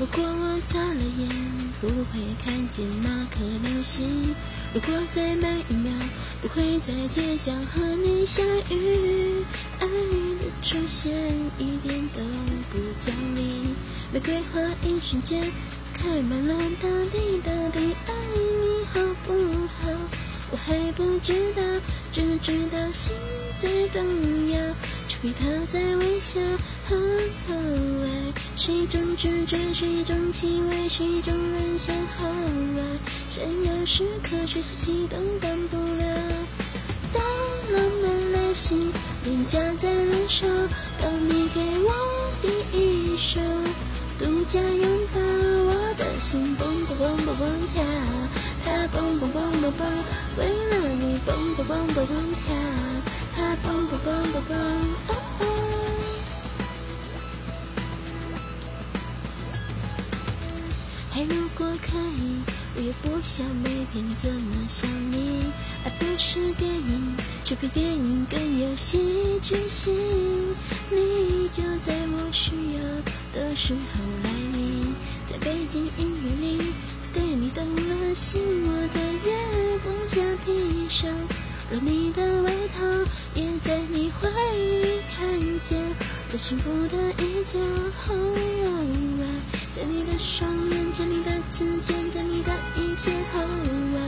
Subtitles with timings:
[0.00, 1.28] 如果我眨了眼，
[1.78, 4.34] 不会看见那颗流星。
[4.72, 5.92] 如果在每一秒，
[6.40, 9.44] 不会在街角和你相遇。
[9.78, 11.12] 爱的出现
[11.58, 12.22] 一点都
[12.72, 13.74] 不讲理，
[14.10, 15.38] 玫瑰花一瞬间
[15.92, 19.34] 开满了，到底到底爱你好不
[19.66, 19.90] 好？
[20.50, 21.62] 我还不知道，
[22.10, 23.14] 只知道心
[23.60, 24.58] 在动摇。
[25.06, 26.40] 丘比特在微笑，
[26.88, 26.96] 呵
[27.48, 27.54] 呵，
[28.62, 32.82] 是一种直觉，是一种气味，是一种人性，好爱，
[33.30, 36.04] 闪耀时刻随时启动，断不了。
[37.10, 37.22] 当
[37.72, 38.92] 浪漫来袭，
[39.24, 40.46] 脸颊在燃烧，
[41.00, 41.90] 当你给我
[42.42, 43.40] 第一手，
[44.18, 45.18] 独家拥抱，
[45.64, 47.82] 我的心蹦蹦蹦蹦蹦跳，
[48.66, 49.88] 它蹦蹦蹦蹦蹦，
[50.36, 52.14] 为了你蹦蹦蹦蹦蹦
[52.44, 52.54] 跳。
[53.32, 54.58] 它蹦蹦蹦蹦蹦，
[61.24, 62.40] 如果可以，
[62.76, 65.44] 我也不想每天这么想你。
[65.84, 69.94] 爱不是电影，却比电影更有戏剧性。
[70.90, 72.80] 你就在我需要
[73.32, 74.94] 的时候来临，
[75.30, 76.72] 在背景音乐里
[86.30, 87.58] 在幸福的依旧，
[87.98, 89.26] 后来
[89.74, 93.40] 在你的双眼，在你的指尖，在你的一切后
[93.94, 93.98] 来，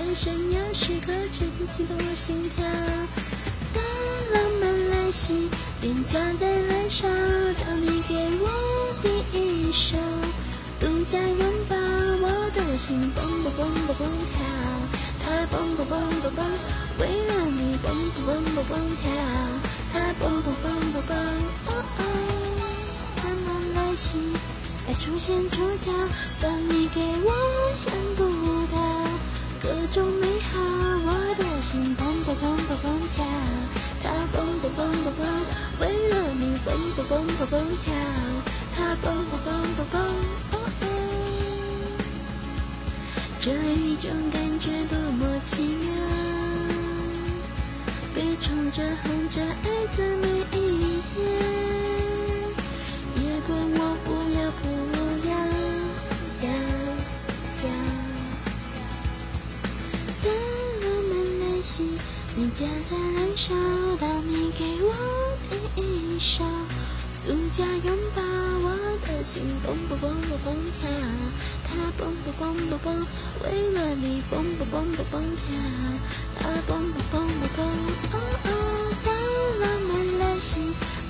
[0.00, 2.66] 爱闪耀时刻却激动我心跳。
[3.72, 3.80] 当
[4.34, 5.48] 浪漫来袭，
[5.80, 7.06] 脸颊在燃烧，
[7.64, 8.50] 当你给我
[9.00, 9.96] 第一手，
[10.80, 11.38] 独家拥
[11.68, 14.42] 抱，我的心蹦蹦蹦蹦蹦跳。
[15.22, 16.44] 它蹦蹦蹦蹦蹦，
[16.98, 19.08] 为了你蹦蹦蹦蹦蹦跳。
[19.92, 21.16] 它蹦蹦蹦蹦蹦，
[24.00, 24.16] 慢来袭，
[24.88, 25.92] 爱出现出脚，
[26.40, 27.30] 当你给我
[27.74, 28.24] 想不
[28.72, 28.76] 到
[29.60, 30.58] 各种美好，
[31.04, 33.24] 我的心蹦蹦蹦蹦蹦跳。
[34.02, 35.20] 它蹦蹦蹦蹦蹦，
[35.80, 37.92] 为了你蹦蹦蹦蹦蹦跳。
[38.74, 40.00] 它蹦蹦蹦蹦蹦，
[40.52, 40.84] 哦哦，
[43.38, 45.26] 这一种感觉多么。
[45.42, 45.88] 奇妙，
[48.14, 50.02] 别宠着、哄着、爱着
[61.60, 61.82] 漫来袭，
[62.36, 63.52] 脸颊在燃烧，
[64.00, 64.94] 当你给我
[65.76, 66.42] 第一手，
[67.26, 68.72] 独家拥抱，我
[69.06, 70.88] 的心蹦蹦蹦蹦蹦跳，
[71.68, 73.06] 它蹦蹦蹦蹦蹦，
[73.44, 75.44] 为了你蹦蹦蹦蹦蹦跳，
[76.38, 77.66] 它蹦蹦蹦蹦蹦，
[78.12, 78.16] 哦
[78.46, 78.48] 哦，
[79.04, 79.12] 当
[79.60, 79.62] 浪
[79.92, 80.60] 漫来袭，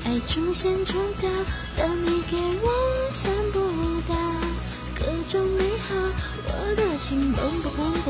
[0.04, 1.28] 爱出现触角，
[1.76, 2.66] 当你给我
[3.14, 3.56] 想不
[4.08, 4.16] 到
[4.98, 5.94] 各种美好，
[6.48, 8.09] 我的心蹦蹦蹦蹦